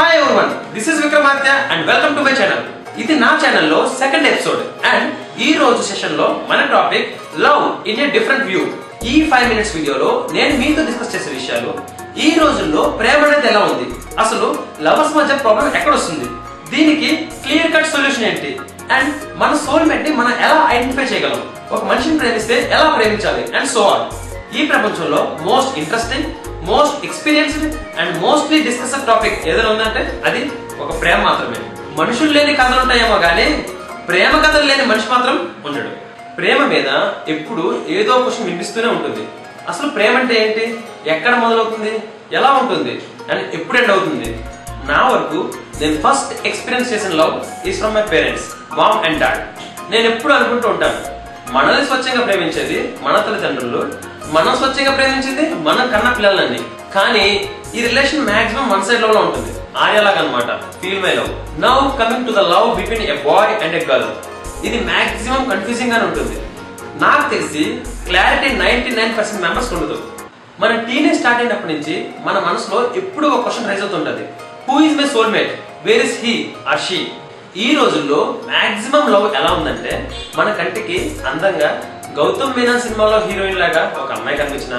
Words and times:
Hi 0.00 0.18
everyone 0.18 0.52
this 0.74 0.86
is 0.90 1.00
Vikramaditya 1.04 1.50
and 1.72 1.82
welcome 1.88 2.12
to 2.16 2.20
my 2.26 2.32
channel 2.38 2.62
ఇది 3.02 3.14
నా 3.22 3.30
ఛానల్లో 3.42 3.78
second 4.00 4.26
episode 4.30 4.60
and 4.90 5.06
ఈ 5.46 5.48
రోజు 5.62 5.80
సెషన్లో 5.88 6.26
మన 6.50 6.60
topic 6.74 7.08
love 7.44 7.64
in 7.90 8.00
a 8.04 8.06
different 8.16 8.46
view 8.50 8.62
ఈ 9.12 9.14
ఫైవ్ 9.30 9.46
మినిట్స్ 9.50 9.74
వీడియోలో 9.76 10.10
నేను 10.36 10.54
మీతో 10.62 10.84
డిస్కస్ 10.88 11.12
చేసే 11.14 11.30
విషయాలు 11.38 11.72
ఈ 12.26 12.30
రోజుల్లో 12.42 12.82
ప్రేమ 13.00 13.20
అనేది 13.26 13.48
ఎలా 13.50 13.60
ఉంది? 13.70 13.86
అసలు 14.22 14.46
లవర్స్ 14.86 15.14
మధ్య 15.18 15.36
ప్రాబ్లం 15.44 15.68
ఎక్కడ 15.78 15.92
వస్తుంది? 15.98 16.28
దీనికి 16.72 17.10
క్లియర్ 17.44 17.72
కట్ 17.74 17.92
సొల్యూషన్ 17.94 18.26
ఏంటి? 18.30 18.50
అండ్ 18.96 19.10
మన 19.42 19.52
సోల్మేట్ని 19.66 20.12
మనం 20.20 20.32
ఎలా 20.46 20.58
ఐడెంటిఫై 20.74 21.06
చేయగలం? 21.12 21.42
ఒక 21.74 21.82
మనిషిని 21.90 22.18
ప్రేమిస్తే 22.18 22.56
ఎలా 22.76 22.88
ప్రేమించాలి? 22.96 23.44
అండ్ 23.58 23.70
సో 23.74 23.82
ఆన్ 23.92 24.04
ఈ 24.54 24.66
ప్రపంచంలో 24.66 25.38
most 25.40 25.78
interesting 25.78 26.24
most 26.62 27.04
experienced 27.04 28.00
and 28.00 28.22
mostly 28.22 28.62
discuss 28.62 29.06
topic 29.06 29.48
ఏదైనా 29.48 29.68
ఉందంటే 29.70 30.22
అది 30.24 30.50
ఒక 30.80 31.00
ప్రేమ 31.00 31.18
మాత్రమే. 31.18 31.56
మనుషులు 31.98 32.32
లేని 32.32 32.54
కథలు 32.54 32.80
ఉంటాయేమో 32.80 33.18
కానీ 33.18 33.66
ప్రేమ 34.08 34.42
కథలు 34.46 34.66
లేని 34.66 34.84
మనిషి 34.84 35.06
మాత్రం 35.10 35.54
ఉండడు. 35.64 35.88
ప్రేమ 36.36 36.66
మీద 36.66 37.10
ఎప్పుడు 37.28 37.84
ఏదో 37.88 38.18
క్వశ్చన్ 38.18 38.44
వినిపిస్తూనే 38.44 38.88
ఉంటుంది. 38.88 39.28
అసలు 39.68 39.90
ప్రేమ 39.90 40.18
అంటే 40.18 40.34
ఏంటి? 40.34 40.80
ఎక్కడ 41.10 41.34
మొదలవుతుంది? 41.34 42.02
ఎలా 42.32 42.50
ఉంటుంది? 42.50 43.02
అండ్ 43.30 43.54
ఎప్పుడు 43.54 43.78
ఎండ్ 43.78 43.90
అవుతుంది? 43.90 44.44
నా 44.68 45.08
వరకు 45.08 45.52
నేను 45.80 45.96
ఫస్ట్ 45.96 46.46
ఎక్స్పీరియన్స్ 46.46 46.92
చేసిన 46.92 47.10
love 47.14 47.68
is 47.68 47.78
from 47.78 47.94
my 47.94 48.02
parents 48.02 48.46
mom 48.72 49.04
and 49.04 49.18
dad 49.18 49.38
నేను 49.90 50.04
ఎప్పుడు 50.04 50.32
అనుకుంటూ 50.32 50.68
ఉంటాను. 50.68 51.20
మనల్ని 51.52 51.86
స్వచ్ఛంగా 51.86 52.24
ప్రేమించేది 52.26 52.94
మన 53.02 53.20
తల్లిదండ్రులు 53.20 54.09
మనం 54.34 54.52
స్వచ్ఛంగా 54.58 54.92
ప్రేమించింది 54.98 55.44
మన 55.66 55.78
కన్న 55.92 56.08
పిల్లలని 56.16 56.60
కానీ 56.96 57.24
ఈ 57.76 57.80
రిలేషన్ 57.86 58.26
మాక్సిమం 58.28 58.66
వన్ 58.72 58.84
సైడ్లో 58.88 59.08
ఉంటుంది. 59.26 59.50
ఆర్యలాగా 59.84 60.20
అనమాట 60.22 60.50
feel 60.80 61.00
my 61.04 61.12
love 61.18 61.30
now 61.64 61.74
coming 62.00 62.26
to 62.28 62.32
the 62.38 62.42
love 62.52 62.68
between 62.78 63.04
a 63.14 63.16
boy 63.26 63.52
and 63.64 63.76
a 63.80 63.82
girl 63.90 64.06
ఇది 64.68 64.78
మాక్సిమం 64.90 65.42
కన్ఫ్యూజింగ్ 65.50 65.92
గానే 65.92 66.04
ఉంటుంది. 66.10 66.36
నాకు 67.04 67.24
తెలిసి 67.34 67.64
clarity 68.08 68.48
ninety 68.62 68.90
nine 68.98 69.12
percent 69.18 69.44
members 69.46 69.70
ఉండదు. 69.76 69.98
మన 70.62 70.72
టీనేజ్ 70.88 71.18
స్టార్ట్ 71.20 71.42
అయినప్పటి 71.42 71.72
నుంచి 71.74 71.94
మన 72.26 72.36
మనసులో 72.48 72.78
ఎప్పుడూ 73.00 73.26
ఒక 73.36 73.42
question 73.44 73.68
rise 73.70 73.84
అవుతుంటది 73.84 74.24
who 74.68 74.76
is 74.86 74.98
my 75.00 75.06
soulmate 75.16 75.52
where 75.86 76.04
is 76.08 76.18
he 76.24 76.34
or 76.72 76.82
she 76.88 77.00
ఈ 77.66 77.68
రోజుల్లో 77.78 78.18
మాక్సిమం 78.50 79.06
లవ్ 79.14 79.24
ఎలా 79.38 79.48
ఉందంటే 79.58 79.92
మన 80.38 80.48
కంటికి 80.58 80.98
అందంగా 81.30 81.70
గౌతమ్ 82.16 82.54
మీనన్ 82.56 82.80
సినిమాలో 82.84 83.18
హీరోయిన్ 83.26 83.58
లాగా 83.62 83.82
ఒక 84.02 84.10
అమ్మాయి 84.14 84.38
కనిపించిన 84.40 84.76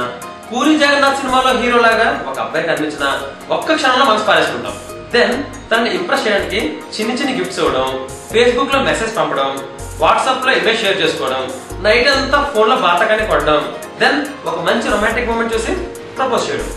పూరి 0.49 0.73
జగన్నాథ్ 0.81 1.19
సినిమాలో 1.19 1.51
హీరో 1.61 1.77
లాగా 1.85 2.07
ఒక 2.29 2.37
అబ్బాయి 2.43 2.67
కనిపించిన 2.69 3.05
ఒక్క 3.55 3.75
క్షణంలో 3.79 4.05
మనసు 4.09 4.25
పారేసుకుంటాం. 4.29 4.75
దెన్ 5.13 5.35
తనని 5.69 5.89
ఇంప్రెస్ 5.99 6.25
చేయడానికి 6.25 6.59
చిన్న 6.95 7.15
చిన్న 7.19 7.31
గిఫ్ట్స్ 7.37 7.59
ఇవ్వడం 7.61 7.87
ఫేస్బుక్లో 8.33 8.79
మెసేజ్ 8.89 9.15
పంపడం 9.19 9.49
వాట్సాప్లో 10.03 10.51
ఇమేజ్ 10.59 10.81
షేర్ 10.83 11.01
చేసుకోవడం 11.03 11.41
నైట్ 11.87 12.11
అంతా 12.17 12.37
ఫోన్లో 12.53 12.77
బాతకాన్ని 12.85 13.27
కొట్టడం. 13.31 13.61
దెన్ 14.03 14.19
ఒక 14.49 14.57
మంచి 14.67 14.93
రొమాంటిక్ 14.93 15.29
మూమెంట్ 15.31 15.53
చూసి 15.55 15.73
ప్రపోజ్ 16.19 16.47
చేయడం. 16.49 16.69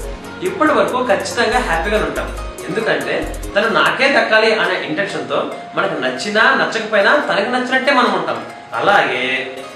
ఇప్పటి 0.48 0.72
వరకు 0.78 0.98
ఖచ్చితంగా 1.12 1.60
హ్యాపీగా 1.68 2.00
ఉంటాం. 2.08 2.28
ఎందుకంటే 2.68 3.14
తను 3.54 3.68
నాకే 3.78 4.06
దక్కాలి 4.16 4.50
అనే 4.62 4.76
ఇంటెన్షన్తో 4.88 5.38
మనకు 5.76 5.96
నచ్చినా 6.04 6.42
నచ్చకపోయినా 6.60 7.12
తనకి 7.30 7.50
నచ్చినట్టే 7.54 7.94
మనం 8.00 8.12
ఉంటాం. 8.20 8.38
అలాగే 8.78 9.24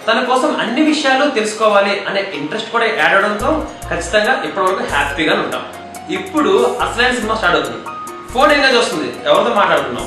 తన 0.07 0.19
కోసం 0.29 0.51
అన్ని 0.63 0.83
విషయాలు 0.91 1.25
తెలుసుకోవాలి 1.39 1.95
అనే 2.09 2.21
ఇంట్రెస్ట్ 2.39 2.71
కూడా 2.75 2.87
యాడ్ 2.87 3.15
అవడంతో 3.17 3.51
ఖచ్చితంగా 3.91 4.33
ఇప్పటివరకు 4.47 4.85
హ్యాపీగా 4.93 5.35
ఉంటాం. 5.43 5.65
ఇప్పుడు 6.19 6.53
అసలైన 6.85 7.13
సినిమా 7.19 7.35
స్టార్ట్ 7.41 7.59
అవుతుంది. 7.59 7.81
ఫోన్ 8.33 8.53
ఎంగేజ్ 8.55 8.79
వస్తుంది. 8.81 9.09
ఎవరితో 9.29 9.53
మాట్లాడుతున్నాం 9.61 10.07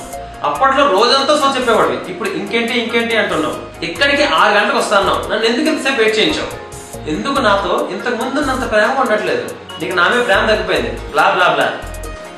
అప్పట్లో 0.50 0.84
రోజంతా 0.96 1.34
సో 1.42 1.48
చెప్పేవాడు 1.56 1.96
ఇప్పుడు 2.12 2.30
ఇంకేంటి 2.40 2.74
ఇంకేంటి 2.82 3.16
అంటున్నావు 3.22 3.58
ఇక్కడికి 3.88 4.24
ఆరు 4.40 4.52
గంటలకు 4.58 4.80
వస్తాను 4.82 5.14
నన్ను 5.32 5.46
ఎందుకు 5.50 5.68
ఇంతసేపు 5.72 6.00
వెయిట్ 6.02 6.18
చేయించావు? 6.20 6.52
ఎందుకు 7.14 7.40
నాతో 7.48 7.74
ఇంతకు 7.94 8.18
ముందు 8.22 8.40
అంత 8.54 8.66
ప్రేమ 8.72 8.96
ఉండట్లేదు? 9.04 9.46
నీకు 9.82 9.94
నా 10.00 10.06
మీద 10.12 10.22
ప్రేమ 10.30 10.42
తగ్గిపోయింది. 10.52 10.92
బ్లా 11.14 11.26
బ్లా 11.36 11.48
బ్లా 11.56 11.68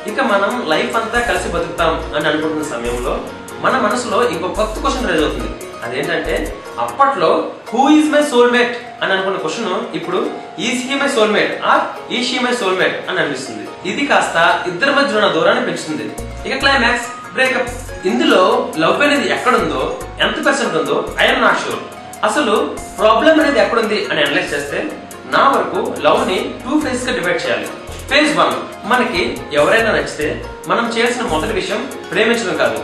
ఇక 0.09 0.19
మనం 0.31 0.51
లైఫ్ 0.73 0.95
అంతా 0.99 1.19
కలిసి 1.29 1.49
బతుకుతాం 1.53 1.93
అని 2.15 2.27
అనుకుంటున్న 2.29 2.65
సమయంలో 2.73 3.13
మన 3.65 3.75
మనసులో 3.85 4.17
ఇంకో 4.33 4.47
కొత్త 4.59 4.75
క్వశ్చన్ 4.83 5.09
రైజ్ 5.09 5.23
అవుతుంది. 5.25 5.51
అదేంటంటే 5.85 6.35
అప్పట్లో 6.83 7.31
హూ 7.71 7.81
ఈజ్ 7.97 8.09
మై 8.13 8.21
సోల్మేట్ 8.33 8.75
అని 9.01 9.11
అనుకున్న 9.13 9.37
క్వశ్చన్ 9.43 9.85
ఇప్పుడు 9.99 10.19
is 10.67 10.83
he 10.87 10.95
my 11.01 11.09
soulmate 11.15 11.53
or 11.71 11.83
is 12.17 12.29
he 12.33 12.39
my 12.45 12.53
soulmate 12.61 12.97
అని 13.09 13.17
అనిపిస్తుంది. 13.23 13.63
ఇది 13.91 14.03
కాస్త 14.11 14.37
ఇద్దరి 14.71 14.91
మధ్య 14.97 15.17
ఉన్న 15.19 15.29
దూరాన్ని 15.37 15.63
పెంచుతుంది. 15.69 16.05
ఇక 16.47 16.53
క్లైమాక్స్ 16.63 17.07
బ్రేకప్ 17.35 17.71
ఇందులో 18.09 18.41
లవ్ 18.83 19.01
అనేది 19.05 19.27
ఎక్కడుందో 19.35 19.81
ఎంత 20.25 20.37
పర్సెంట్ 20.47 20.75
ఉందో 20.81 20.97
ఐఎమ్ 21.23 21.43
నాట్ 21.45 21.61
షూర్ 21.63 21.81
అసలు 22.27 22.53
ప్రాబ్లం 22.99 23.33
అనేది 23.43 23.59
ఎక్కడుంది 23.63 23.99
అని 24.09 24.19
అనలైజ్ 24.25 24.53
చేస్తే 24.53 24.79
నా 25.35 25.43
వరకు 25.53 25.79
లవ్ని 26.05 26.37
టూ 26.63 26.73
ఫేజ్గా 26.83 27.13
డివైడ్ 27.17 27.41
చేయాలి. 27.45 27.67
ఫేజ్ 28.09 28.31
వన్ 28.39 28.55
మనకి 28.91 29.21
ఎవరైనా 29.59 29.91
నచ్చితే 29.97 30.27
మనం 30.71 30.85
చేయాల్సిన 30.95 31.23
మొదటి 31.33 31.53
విషయం 31.59 31.81
ప్రేమించడం 32.11 32.57
కాదు 32.63 32.79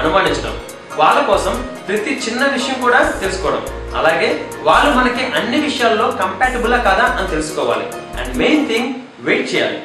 అనుమానించడం. 0.00 0.54
వాళ్ళ 0.98 1.20
కోసం 1.20 1.68
ప్రతి 1.88 2.22
చిన్న 2.28 2.46
విషయం 2.46 2.82
కూడా 2.82 3.12
తెలుసుకోవడం. 3.20 3.66
అలాగే 3.96 4.44
వాళ్ళు 4.62 4.94
మనకి 4.94 5.26
అన్ని 5.26 5.60
విషయాల్లో 5.60 6.10
కంపాటబులా 6.10 6.76
కాదా 6.76 7.04
అని 7.04 7.28
తెలుసుకోవాలి. 7.28 7.86
అండ్ 8.20 8.36
మెయిన్ 8.36 8.68
థింగ్ 8.68 8.94
వెయిట్ 9.20 9.54
చేయాలి. 9.54 9.82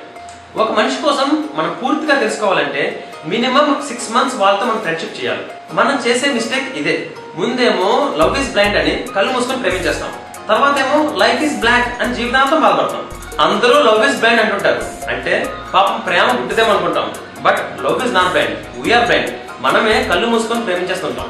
ఒక 0.56 0.72
మనిషి 0.72 1.02
కోసం 1.02 1.50
మనం 1.56 1.78
పూర్తిగా 1.84 2.20
తెలుసుకోవాలంటే 2.20 3.08
మినిమం 3.26 3.84
సిక్స్ 3.88 4.12
మంత్స్ 4.12 4.38
వాళ్ళతో 4.38 4.66
మనం 4.66 4.80
ఫ్రెండ్షిప్ 4.80 5.24
చేయాలి. 5.24 5.46
మనం 5.72 6.04
చేసే 6.08 6.34
మిస్టేక్ 6.34 6.78
ఇదే. 6.78 7.10
ముందేమో 7.36 8.14
లవ్ 8.18 8.38
ఇస్ 8.38 8.52
బ్లైండ్ 8.52 8.78
అని 8.78 9.06
కళ్ళు 9.16 9.32
మూసుకొని 9.32 9.60
ప్రేమించేస్తాం. 9.60 10.12
తర్వాత 10.50 10.78
ఏమో 10.80 11.16
లైఫ్ 11.18 11.44
ఇస్ 11.44 11.54
బ్లాక్ 11.54 12.02
అని 12.02 12.16
జీవితాంతం 12.16 12.62
బాధపడతాం. 12.62 13.08
అందరూ 13.40 13.84
లవ్ 13.84 14.10
ఇస్ 14.10 14.18
బ్లైండ్ 14.18 14.42
అంటుంటారు. 14.42 15.10
అంటే 15.10 15.54
పాపం 15.74 16.00
ప్రేమ 16.00 16.40
గుడ్డిదేమో 16.40 16.70
అనుకుంటాం. 16.70 17.14
But 17.42 17.60
love 17.84 18.06
is 18.06 18.14
not 18.14 18.32
blind 18.32 18.58
we're 18.78 19.06
blind 19.06 19.32
మనమే 19.64 20.04
కళ్ళు 20.04 20.28
మూసుకొని 20.28 20.62
ప్రేమించేస్తుంటాం. 20.64 21.28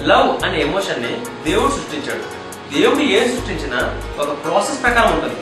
లవ్ 0.00 0.44
అనే 0.44 0.60
ఎమోషన్ని 0.60 1.12
దేవుడు 1.50 1.72
సృష్టించాడు. 1.72 2.24
దేవుడు 2.78 3.00
ఏం 3.00 3.24
సృష్టించినా 3.36 3.78
ఒక 4.18 4.44
ప్రాసెస్ 4.44 4.82
ప్రకారం 4.82 5.12
ఉంటుంది. 5.12 5.36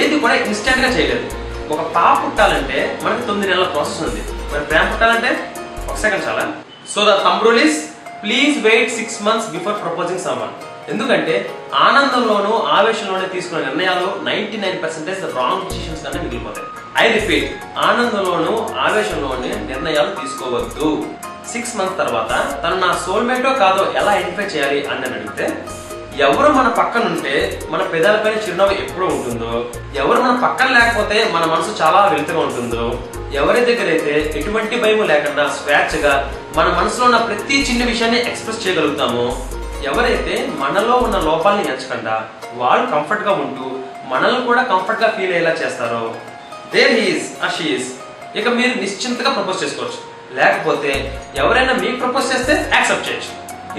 ఏది 0.00 0.20
కూడా 0.20 0.34
ఇన్స్టెంట్గా 0.34 0.88
చేయలేదు. 0.88 1.30
ఒక 1.72 1.80
పాప 1.80 2.26
పుట్టాలంటే 2.26 2.98
మనకి 3.02 3.26
తొమ్మిది 3.26 3.50
నెలల 3.50 3.64
ప్రాసెస్ 3.64 4.02
ఉంది. 4.08 4.22
మరి 4.52 4.64
ప్రేమ 4.64 4.90
పుట్టాలంటే 4.92 5.54
ఒక 5.88 5.96
సెకండ్ 5.96 6.28
చాలా. 6.28 6.52
So 6.94 7.04
the 7.04 7.24
thumb 7.24 7.44
rule 7.44 7.60
is 7.60 7.78
please 8.22 8.58
wait 8.62 8.90
six 8.90 9.22
months 9.22 9.50
before 9.50 9.80
proposing 9.82 10.20
someone 10.20 10.54
ఎందుకంటే 10.90 11.54
ఆనందంలోనూ 11.74 12.52
ఆవేశంలోనే 12.58 13.28
తీసుకున్న 13.28 13.64
నిర్ణయాలు 13.64 14.24
ninety 14.24 14.56
nine 14.56 14.82
percentage 14.82 15.20
wrong 15.36 15.62
decisions 15.68 16.04
కన్నా 16.04 16.22
మిగిలిపోతాయి. 16.22 16.66
ఐ 17.08 17.12
రిపీట్ 17.20 17.78
ఆనందంలోనూ 17.78 18.66
ఆవేశంలోనే 18.78 19.48
నిర్ణయాలు 19.48 20.14
తీసుకోవద్దు. 20.20 21.06
సిక్స్ 21.52 21.76
మంత్స్ 21.76 21.98
తర్వాత 21.98 22.32
తను 22.62 22.76
నా 22.76 22.90
సోల్మేటో 23.04 23.52
కాదో 23.62 23.84
ఎలా 24.00 24.10
ఐడెంటిఫై 24.14 24.46
చేయాలి 24.54 24.80
అని 24.86 25.06
అడిగితే 25.08 25.46
ఎవరు 26.26 26.48
మన 26.52 26.68
పక్కన 26.78 27.04
ఉంటే 27.12 27.34
మన 27.70 27.82
పెదాలపైన 27.92 28.38
చిరునవ్వు 28.44 28.76
ఎప్పుడు 28.84 29.06
ఉంటుందో 29.14 29.52
ఎవరు 30.00 30.18
మన 30.22 30.32
పక్కన 30.46 30.68
లేకపోతే 30.78 31.18
మన 31.34 31.44
మనసు 31.44 31.76
చాలా 31.82 32.00
వెలుతుగా 32.06 32.40
ఉంటుందో 32.40 32.86
ఎవరి 33.32 33.60
దగ్గర 33.60 33.88
అయితే 33.88 34.14
ఎటువంటి 34.40 34.76
భయం 34.76 35.02
లేకుండా 35.04 35.44
స్వేచ్ఛగా 35.58 36.14
మన 36.56 36.66
మనసులో 36.78 37.04
ఉన్న 37.06 37.20
ప్రతి 37.28 37.56
చిన్న 37.68 37.84
విషయాన్ని 37.84 38.20
ఎక్స్ప్రెస్ 38.22 38.62
చేయగలుగుతామో 38.64 39.26
ఎవరైతే 39.90 40.34
మనలో 40.60 40.94
ఉన్న 40.98 41.16
లోపాలని 41.20 41.70
ఎంచకుండా 41.74 42.14
వాళ్ళు 42.56 42.86
కంఫర్ట్గా 42.86 43.34
ఉంటూ 43.44 43.66
మనల్ని 44.08 44.42
కూడా 44.46 44.62
కంఫర్ట్గా 44.64 45.08
ఫీల్ 45.16 45.32
అయ్యేలా 45.32 45.54
చేస్తారో 45.62 46.02
దేర్ 46.74 46.94
హీస్ 47.00 47.28
అషీస్ 47.44 47.88
ఇక 48.36 48.48
మీరు 48.58 48.74
నిశ్చింతగా 48.80 49.30
ప్రపోజ్ 49.30 49.62
చేసుకోవచ్చు. 49.62 50.00
లేకపోతే 50.36 50.92
ఎవరైనా 51.42 51.74
మీకు 51.82 51.96
ప్రపోజ్ 52.02 52.26
చేస్తే 52.32 52.54
యాక్సెప్ట్ 52.74 53.06
చేయొచ్చు. 53.08 53.32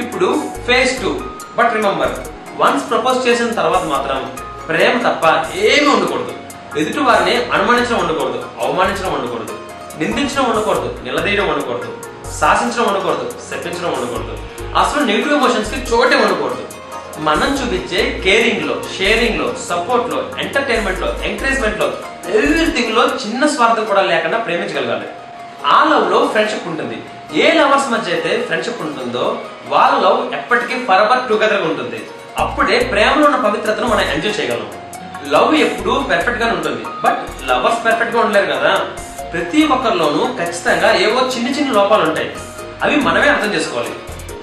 ఇప్పుడు 0.04 0.28
phase 0.68 0.94
two 1.01 1.12
but 1.57 1.74
remember 1.78 2.13
once 2.62 2.86
propose 2.92 3.19
చేసిన 3.28 3.50
తర్వాత 3.60 3.84
మాత్రం 3.94 4.22
ప్రేమ 4.69 4.96
తప్ప 5.07 5.25
ఏమీ 5.69 5.90
ఉండకూడదు. 5.96 6.34
ఎదుటి 6.80 7.01
వారిని 7.07 7.36
అనుమానించడం 7.56 8.00
ఉండకూడదు 8.04 8.40
అవమానించడం 8.63 9.13
ఉండకూడదు 9.18 9.54
నిందించడం 10.00 10.46
ఉండకూడదు 10.51 10.90
నిలదీయడం 11.06 11.48
ఉండకూడదు 11.54 11.92
శాసించడం 12.40 12.86
ఉండకూడదు 12.90 13.25
శపించడం 13.48 13.92
ఉండకూడదు. 13.98 14.34
అసలు 14.81 15.04
నెగిటివ్ 15.10 15.36
ఎమోషన్స్కి 15.38 15.80
చోటే 15.92 16.16
ఉండకూడదు. 16.25 16.66
మనం 17.28 17.50
చూపించే 17.60 18.02
కేరింగ్లో 18.25 18.75
షేరింగ్లో 18.98 19.48
సపోర్ట్లో 19.69 20.19
ఎంటర్టైన్మెంట్లో 20.44 21.07
ఎంకరేజ్మెంట్లో 21.30 21.88
ఎవ్రీథింగ్లో 22.40 23.04
చిన్న 23.24 23.42
స్వార్థం 23.56 23.86
కూడా 23.86 24.04
లేకుండా 24.12 24.38
ప్రేమించగలగాలి. 24.45 25.07
ఆ 25.65 25.83
లవ్లో 25.83 26.27
ఫ్రెండ్షిప్ 26.27 26.67
ఉంటుంది. 26.67 27.03
ఏ 27.33 27.51
లవర్స్ 27.51 27.91
మధ్య 27.91 28.11
అయితే 28.13 28.41
ఫ్రెండ్షిప్ 28.41 28.81
ఉంటుందో 28.81 29.41
వాళ్ళ 29.65 30.00
లవ్ 30.00 30.33
ఎప్పటికీ 30.33 30.85
ఫర్ఎవర్ 30.85 31.29
టుగెదర్ 31.29 31.61
ఉంటుంది. 31.61 32.09
అప్పుడే 32.38 32.79
ప్రేమలో 32.79 33.25
ఉన్న 33.25 33.35
పవిత్రతను 33.35 33.88
మనం 33.88 34.01
ఎంజాయ్ 34.01 34.39
చేయగలం. 34.39 34.71
లవ్ 35.31 35.56
ఎప్పుడు 35.56 36.06
పెర్ఫెక్ట్ 36.09 36.44
ఉంటుంది. 36.44 36.83
బట్ 37.03 37.50
లవర్స్ 37.50 37.85
పెర్ఫెక్ట్గా 37.85 38.21
ఉండలేరు 38.21 38.45
కదా. 38.45 38.85
ప్రతి 39.33 39.67
ఒక్కరిలోనూ 39.71 40.33
ఖచ్చితంగా 40.33 40.94
ఏవో 40.94 41.21
చిన్న 41.21 41.59
చిన్న 41.59 41.71
లోపాలు 41.71 42.03
ఉంటాయి. 42.03 42.35
అవి 42.83 42.95
మనమే 42.95 43.29
అర్థం 43.29 43.53
చేసుకోవాలి. 43.53 43.91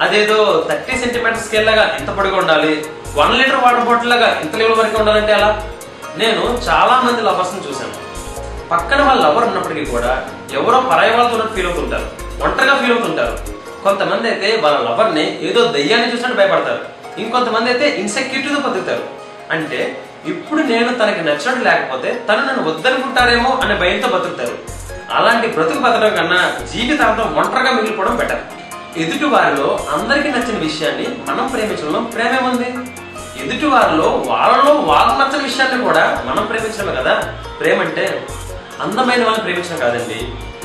అదేదో 0.01 0.67
థర్టీ 0.69 0.99
సెంటీమీటర్ 0.99 1.41
స్కేల్ 1.41 1.67
లాగా 1.67 1.97
ఎంత 2.01 2.09
పొడిగా 2.09 2.37
ఉండాలి? 2.37 2.85
వన్ 3.15 3.39
లీటర్ 3.39 3.57
వాటర్ 3.57 3.85
బాటిల్ 3.85 4.11
లాగా 4.11 4.41
ఇంత 4.41 4.57
లెవెల్ 4.57 4.79
వరకు 4.79 4.99
ఉండాలంటే 4.99 5.33
అలా 5.33 5.63
నేను 6.17 6.61
చాలా 6.69 7.03
మంది 7.05 7.23
లవర్స్ 7.23 7.69
చూశాను. 7.69 7.95
పక్కన 8.71 9.03
వాళ్ళ 9.03 9.23
లవర్ 9.23 9.45
ఉన్నప్పటికీ 9.45 9.85
కూడా 9.85 10.29
ఎవరో 10.55 10.81
పరాయి 10.81 11.17
వాళ్ళతో 11.17 11.49
ఫీల్ 11.55 11.67
అవుతుంటారు. 11.67 12.07
ఒంటరిగా 12.43 12.75
ఫీల్ 12.75 12.93
అవుతుంటారు. 12.93 13.39
కొంతమంది 13.85 14.29
అయితే 14.31 14.57
వాళ్ళ 14.57 14.79
లవర్ని 14.79 15.49
ఏదో 15.49 15.67
దయ్యాన్ని 15.67 16.13
చూసినట్టు 16.13 16.37
భయపడతారు. 16.37 16.83
ఇంకొంతమంది 17.21 17.71
అయితే 17.71 17.89
ఇన్సెక్యూరిటీతో 17.89 18.61
బతుకుతారు. 18.61 19.05
అంటే 19.51 20.03
ఇప్పుడు 20.27 20.63
నేను 20.63 20.95
తనకి 20.95 21.21
నచ్చినట్టు 21.21 21.65
లేకపోతే 21.65 22.23
తను 22.29 22.37
నన్ను 22.37 22.63
వద్దనుకుంటారేమో 22.63 23.61
అనే 23.65 23.75
భయంతో 23.75 24.09
బతుకుతారు. 24.09 24.59
అలాంటి 25.13 25.49
బ్రతుకు 25.49 25.79
బతకడం 25.79 26.17
కన్నా 26.17 26.67
జీవితాంతం 26.73 27.35
ఒంటరిగా 27.35 27.71
మిగిలిపోవడం 27.71 28.17
బెటర్ 28.17 28.41
ఎదుటి 28.97 29.25
వారిలో 29.25 29.87
అందరికీ 29.93 30.29
నచ్చిన 30.29 30.59
విషయాన్ని 30.59 31.07
మనం 31.29 31.49
ప్రేమించడంలో 31.49 32.01
ప్రేమేముంది 32.01 32.69
ఎదుటి 33.45 33.67
వారిలో 33.67 34.23
వాళ్ళలో 34.27 34.73
వాళ్ళు 34.73 35.25
నచ్చని 35.25 35.45
విషయాన్ని 35.45 35.85
కూడా 35.85 36.23
మనం 36.27 36.47
ప్రేమించడమే 36.47 36.95
కదా. 37.03 37.35
ప్రేమ 37.61 37.81
అంటే 37.81 38.27
అందమైన 38.83 39.25
వాళ్ళని 39.25 39.45
ప్రేమించడం 39.45 39.79
కాదండి. 39.85 40.19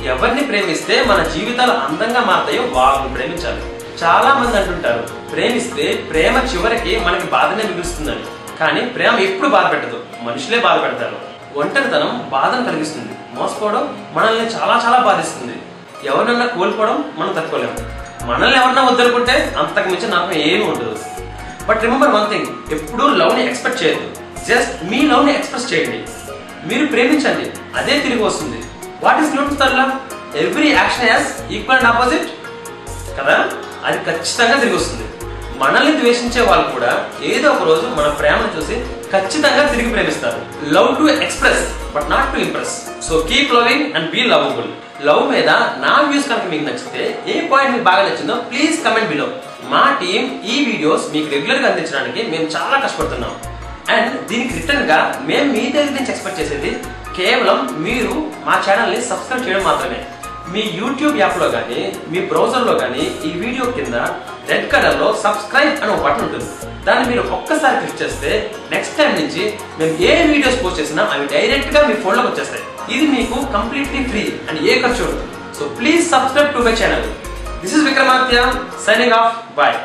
ఎవరిని 0.07 0.41
ప్రేమిస్తే 0.41 0.95
మన 1.07 1.23
జీవితాలు 1.23 1.71
అందంగా 1.71 2.21
మారతాయో 2.29 2.63
వాళ్ళని 2.77 3.13
ప్రేమించాలి. 3.13 3.61
చాలా 4.03 4.29
మంది 4.33 4.57
అంటుంటారు 4.57 5.03
ప్రేమిస్తే 5.31 5.85
ప్రేమ 6.11 6.37
చివరికి 6.53 6.99
మనకి 6.99 7.27
బాధనే 7.35 7.63
మిగులుస్తుందని. 7.63 8.23
కానీ 8.59 8.81
ప్రేమ 8.81 9.15
ఎప్పుడు 9.19 9.49
బాధ 9.49 9.71
పెట్టదు 9.71 9.99
మనుషులే 10.21 10.59
బాధ 10.59 10.81
పెడతారు. 10.83 11.17
ఒంటరితనం 11.59 12.29
బాధను 12.31 12.65
కలిగిస్తుంది 12.65 13.13
మోసపోవడం 13.33 13.83
మనల్ని 14.13 14.45
చాలా 14.45 14.75
చాలా 14.85 14.99
బాధిస్తుంది. 14.99 15.55
ఎవరినన్నా 16.07 16.45
కోల్పోవడం 16.45 17.13
మనం 17.17 17.33
తట్టుకోలేము. 17.33 17.75
మనల్ని 18.31 18.57
ఎవరన్నా 18.59 18.83
వద్దనుకుంటే 18.83 19.55
అంతకు 19.59 19.89
మించి 19.89 20.07
నాకు 20.07 20.33
ఏమీ 20.33 20.63
ఉండదు. 20.65 20.95
బట్ 21.69 21.81
రిమెంబర్ 21.81 22.11
వన్ 22.11 22.29
థింగ్ 22.29 22.49
ఎప్పుడూ 22.71 23.07
లవ్ని 23.21 23.47
ఎక్స్పెక్ట్ 23.49 23.83
చేయదు 23.83 24.05
జస్ట్ 24.49 24.91
మీ 24.91 25.01
లవ్ని 25.01 25.33
ఎక్స్ప్రెస్ 25.35 25.73
చేయండి. 25.73 25.99
మీరు 26.69 26.85
ప్రేమించండి. 26.85 27.45
అదే 27.79 27.99
తిరిగి 27.99 28.23
వస్తుంది. 28.23 28.59
What 29.03 29.21
is 29.23 29.35
note 29.35 29.59
third law 29.59 29.85
every 30.43 30.67
action 30.71 31.09
as 31.09 31.29
equal 31.55 31.77
and 31.77 31.89
opposite 31.91 32.27
కదా? 33.19 33.37
అది 33.85 33.97
ఖచ్చితంగా 34.09 34.57
తిరిగి 34.63 34.77
వస్తుంది. 34.79 35.05
మనల్ని 35.61 35.93
ద్వేషించే 36.01 36.41
వాళ్ళు 36.41 36.67
కూడా 36.75 36.91
ఏదో 37.31 37.47
ఒక 37.49 37.63
రోజు 37.63 37.87
మన 37.97 38.07
ప్రేమను 38.19 38.51
చూసి 38.57 38.75
ఖచ్చితంగా 39.13 39.63
తిరిగి 39.71 39.89
ప్రేమిస్తారు. 39.95 40.39
Love 40.75 40.89
to 40.99 41.05
express 41.25 41.63
but 41.95 42.07
not 42.09 42.29
to 42.33 42.39
impress 42.45 42.75
so 43.07 43.13
keep 43.29 43.53
loving 43.57 43.85
and 43.97 44.09
be 44.11 44.21
lovable 44.33 44.69
love 45.07 45.23
మీద 45.33 45.49
నా 45.85 45.93
వ్యూస్ 46.07 46.29
కనుక 46.29 46.47
మీకు 46.53 46.65
నచ్చితే 46.69 47.03
ఏ 47.33 47.35
పాయింట్ 47.51 47.71
మీకు 47.73 47.85
బాగా 47.89 48.01
నచ్చిందో 48.07 48.35
ప్లీజ్ 48.49 48.75
కమెంట్ 48.85 49.09
బిలో 49.09 49.27
మా 49.73 49.83
టీం 50.01 50.23
ఈ 50.53 50.65
వీడియోస్ 50.65 51.05
మీకు 51.13 51.27
రెగ్యులర్గా 51.35 51.69
అందించడానికి 51.71 52.23
మేము 52.31 52.47
చాలా 52.55 52.77
కష్టపడుతున్నాం. 52.85 53.33
అండ్ 53.91 54.15
దీనికి 54.29 54.53
రిటర్న్గా 54.59 54.99
మేము 55.29 55.47
మీ 55.55 55.63
దగ్గర 55.75 55.93
నుంచి 55.97 56.11
ఎక్స్పెక్ట్ 56.13 56.41
చేసేది 56.41 56.71
కేవలం 57.17 57.59
మీరు 57.85 58.13
మా 58.47 58.55
ఛానల్ని 58.65 58.99
సబ్స్క్రైబ్ 59.11 59.45
చేయడం 59.45 59.63
మాత్రమే. 59.69 60.01
మీ 60.53 60.61
యూట్యూబ్ 60.79 61.15
యాప్లో 61.21 61.47
కానీ 61.55 61.81
మీ 62.11 62.19
బ్రౌజర్లో 62.31 62.73
కానీ 62.81 63.03
ఈ 63.27 63.31
వీడియో 63.43 63.65
కింద 63.77 63.97
రెడ్ 64.49 64.67
కలర్లో 64.73 65.07
సబ్స్క్రైబ్ 65.23 65.75
అని 65.81 65.91
ఒక 65.95 66.01
బటన్ 66.05 66.25
ఉంటుంది. 66.25 66.47
దాన్ని 66.87 67.05
మీరు 67.11 67.23
ఒక్కసారి 67.37 67.75
క్లిక్ 67.81 68.01
చేస్తే 68.01 68.31
నెక్స్ట్ 68.73 68.97
టైం 68.99 69.11
నుంచి 69.19 69.43
మేము 69.79 69.93
ఏ 70.09 70.15
వీడియోస్ 70.31 70.59
పోస్ట్ 70.63 70.81
చేసినా 70.81 71.05
అవి 71.13 71.31
డైరెక్ట్గా 71.35 71.81
మీ 71.89 71.95
ఫోన్లోకి 72.03 72.29
వచ్చేస్తాయి. 72.31 72.65
ఇది 72.95 73.07
మీకు 73.15 73.39
కంప్లీట్లీ 73.57 74.03
ఫ్రీ 74.11 74.25
అండ్ 74.49 74.61
ఏ 74.71 74.75
ఖర్చు 74.83 75.03
ఉంటుంది 75.07 75.27
so 75.59 75.65
please 75.79 76.03
subscribe 76.13 76.53
to 76.57 76.67
my 76.69 76.75
channel 76.83 77.07
this 77.63 77.75
is 77.77 77.87
Vikramadya 77.89 78.45
signing 78.87 79.17
off 79.21 79.35
bye 79.59 79.77